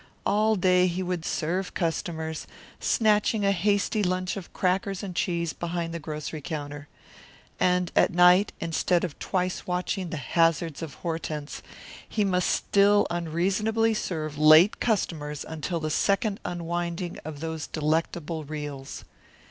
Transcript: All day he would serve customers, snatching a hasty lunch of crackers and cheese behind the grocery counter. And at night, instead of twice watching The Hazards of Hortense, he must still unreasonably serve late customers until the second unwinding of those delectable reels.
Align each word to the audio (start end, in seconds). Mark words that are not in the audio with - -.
All 0.25 0.55
day 0.55 0.87
he 0.87 1.03
would 1.03 1.25
serve 1.25 1.75
customers, 1.75 2.47
snatching 2.79 3.45
a 3.45 3.51
hasty 3.51 4.01
lunch 4.01 4.35
of 4.35 4.51
crackers 4.51 5.03
and 5.03 5.15
cheese 5.15 5.53
behind 5.53 5.93
the 5.93 5.99
grocery 5.99 6.41
counter. 6.41 6.87
And 7.59 7.91
at 7.95 8.11
night, 8.11 8.51
instead 8.59 9.03
of 9.03 9.19
twice 9.19 9.67
watching 9.67 10.09
The 10.09 10.17
Hazards 10.17 10.81
of 10.81 10.95
Hortense, 10.95 11.61
he 12.09 12.25
must 12.25 12.49
still 12.49 13.05
unreasonably 13.11 13.93
serve 13.93 14.39
late 14.39 14.79
customers 14.79 15.45
until 15.47 15.79
the 15.79 15.91
second 15.91 16.39
unwinding 16.43 17.19
of 17.23 17.39
those 17.39 17.67
delectable 17.67 18.43
reels. 18.43 19.05